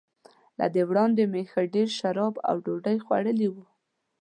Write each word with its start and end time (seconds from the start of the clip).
له 0.59 0.65
دې 0.73 0.83
وړاندي 0.89 1.25
مې 1.31 1.41
ښه 1.51 1.61
ډېر 1.75 1.87
شراب 1.99 2.33
او 2.49 2.55
ډوډۍ 2.65 2.97
خوړلي 3.05 3.47
وو. 3.51 3.63